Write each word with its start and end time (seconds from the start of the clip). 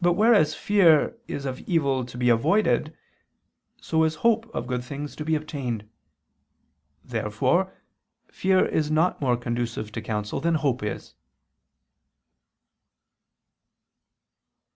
But 0.00 0.12
whereas 0.12 0.54
fear 0.54 1.18
is 1.26 1.46
of 1.46 1.58
evil 1.62 2.04
to 2.06 2.16
be 2.16 2.28
avoided, 2.28 2.96
so 3.80 4.04
is 4.04 4.14
hope 4.22 4.48
of 4.54 4.68
good 4.68 4.84
things 4.84 5.16
to 5.16 5.24
be 5.24 5.34
obtained. 5.34 5.90
Therefore 7.04 7.74
fear 8.30 8.64
is 8.64 8.88
not 8.88 9.20
more 9.20 9.36
conducive 9.36 9.90
to 9.90 10.00
counsel, 10.00 10.38
than 10.40 10.54
hope 10.54 10.84
is. 10.84 11.14